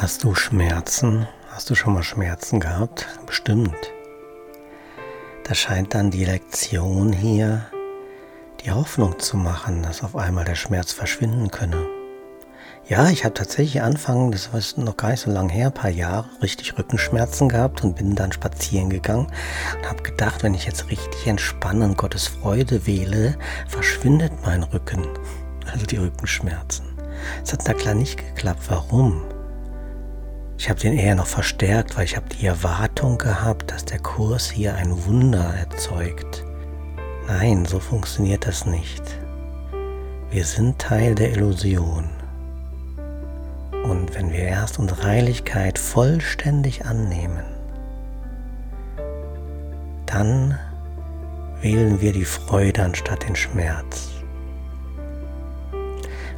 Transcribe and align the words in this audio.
Hast 0.00 0.22
du 0.22 0.32
Schmerzen? 0.32 1.26
Hast 1.50 1.70
du 1.70 1.74
schon 1.74 1.92
mal 1.92 2.04
Schmerzen 2.04 2.60
gehabt? 2.60 3.08
Bestimmt. 3.26 3.74
Da 5.42 5.56
scheint 5.56 5.92
dann 5.92 6.12
die 6.12 6.24
Lektion 6.24 7.12
hier 7.12 7.66
die 8.64 8.70
Hoffnung 8.70 9.18
zu 9.18 9.36
machen, 9.36 9.82
dass 9.82 10.04
auf 10.04 10.14
einmal 10.14 10.44
der 10.44 10.54
Schmerz 10.54 10.92
verschwinden 10.92 11.50
könne. 11.50 11.84
Ja, 12.86 13.10
ich 13.10 13.24
habe 13.24 13.34
tatsächlich 13.34 13.82
Anfang, 13.82 14.30
das 14.30 14.52
war 14.52 14.60
noch 14.84 14.96
gar 14.96 15.10
nicht 15.10 15.22
so 15.22 15.32
lange 15.32 15.52
her, 15.52 15.66
ein 15.66 15.74
paar 15.74 15.90
Jahre, 15.90 16.28
richtig 16.42 16.78
Rückenschmerzen 16.78 17.48
gehabt 17.48 17.82
und 17.82 17.96
bin 17.96 18.14
dann 18.14 18.30
spazieren 18.30 18.90
gegangen 18.90 19.26
und 19.76 19.90
habe 19.90 20.04
gedacht, 20.04 20.44
wenn 20.44 20.54
ich 20.54 20.64
jetzt 20.64 20.90
richtig 20.90 21.26
entspanne 21.26 21.84
und 21.84 21.98
Gottes 21.98 22.28
Freude 22.28 22.86
wähle, 22.86 23.36
verschwindet 23.66 24.32
mein 24.44 24.62
Rücken, 24.62 25.08
also 25.72 25.86
die 25.86 25.96
Rückenschmerzen. 25.96 26.86
Es 27.42 27.52
hat 27.52 27.66
da 27.66 27.74
klar 27.74 27.94
nicht 27.94 28.16
geklappt. 28.16 28.62
Warum? 28.68 29.24
Ich 30.58 30.68
habe 30.68 30.80
den 30.80 30.92
eher 30.92 31.14
noch 31.14 31.28
verstärkt, 31.28 31.96
weil 31.96 32.04
ich 32.04 32.16
habe 32.16 32.28
die 32.28 32.44
Erwartung 32.44 33.16
gehabt, 33.16 33.70
dass 33.70 33.84
der 33.84 34.00
Kurs 34.00 34.50
hier 34.50 34.74
ein 34.74 35.06
Wunder 35.06 35.54
erzeugt. 35.54 36.44
Nein, 37.28 37.64
so 37.64 37.78
funktioniert 37.78 38.44
das 38.44 38.66
nicht. 38.66 39.02
Wir 40.30 40.44
sind 40.44 40.80
Teil 40.80 41.14
der 41.14 41.30
Illusion. 41.30 42.10
Und 43.84 44.14
wenn 44.16 44.32
wir 44.32 44.40
erst 44.40 44.80
unsere 44.80 45.04
Heiligkeit 45.04 45.78
vollständig 45.78 46.84
annehmen, 46.84 47.44
dann 50.06 50.58
wählen 51.62 52.00
wir 52.00 52.12
die 52.12 52.24
Freude 52.24 52.82
anstatt 52.82 53.28
den 53.28 53.36
Schmerz. 53.36 54.08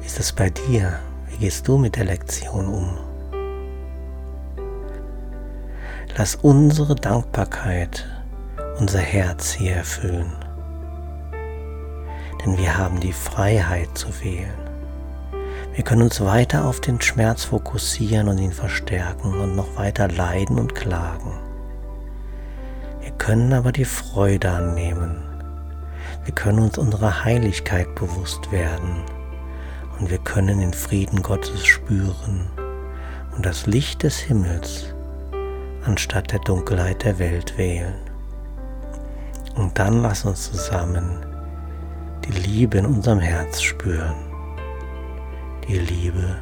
Wie 0.00 0.06
ist 0.06 0.18
es 0.18 0.32
bei 0.32 0.50
dir? 0.50 0.98
Wie 1.28 1.36
gehst 1.36 1.68
du 1.68 1.78
mit 1.78 1.94
der 1.94 2.04
Lektion 2.04 2.66
um? 2.66 3.07
Lass 6.18 6.34
unsere 6.34 6.96
Dankbarkeit 6.96 8.04
unser 8.80 8.98
Herz 8.98 9.52
hier 9.52 9.76
erfüllen. 9.76 10.32
Denn 12.42 12.58
wir 12.58 12.76
haben 12.76 12.98
die 12.98 13.12
Freiheit 13.12 13.96
zu 13.96 14.08
wählen. 14.20 14.50
Wir 15.76 15.84
können 15.84 16.02
uns 16.02 16.20
weiter 16.20 16.64
auf 16.64 16.80
den 16.80 17.00
Schmerz 17.00 17.44
fokussieren 17.44 18.26
und 18.26 18.38
ihn 18.38 18.50
verstärken 18.50 19.32
und 19.38 19.54
noch 19.54 19.76
weiter 19.76 20.08
leiden 20.08 20.58
und 20.58 20.74
klagen. 20.74 21.38
Wir 23.00 23.12
können 23.12 23.52
aber 23.52 23.70
die 23.70 23.84
Freude 23.84 24.50
annehmen. 24.50 25.22
Wir 26.24 26.34
können 26.34 26.58
uns 26.58 26.78
unserer 26.78 27.24
Heiligkeit 27.24 27.94
bewusst 27.94 28.50
werden 28.50 29.04
und 30.00 30.10
wir 30.10 30.18
können 30.18 30.58
den 30.58 30.74
Frieden 30.74 31.22
Gottes 31.22 31.64
spüren 31.64 32.50
und 33.36 33.46
das 33.46 33.66
Licht 33.66 34.02
des 34.02 34.18
Himmels 34.18 34.96
anstatt 35.88 36.30
der 36.32 36.38
Dunkelheit 36.40 37.02
der 37.02 37.18
Welt 37.18 37.56
wählen. 37.56 37.94
Und 39.56 39.78
dann 39.78 40.02
lass 40.02 40.24
uns 40.26 40.52
zusammen 40.52 41.24
die 42.26 42.32
Liebe 42.32 42.78
in 42.78 42.86
unserem 42.86 43.20
Herz 43.20 43.62
spüren. 43.62 44.14
Die 45.66 45.78
Liebe, 45.78 46.36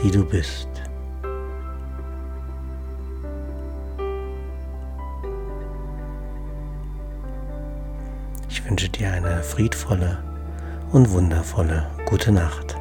die 0.00 0.10
du 0.10 0.24
bist. 0.24 0.68
Ich 8.48 8.64
wünsche 8.64 8.88
dir 8.88 9.12
eine 9.12 9.42
friedvolle 9.42 10.18
und 10.92 11.10
wundervolle 11.10 11.90
gute 12.06 12.30
Nacht. 12.30 12.73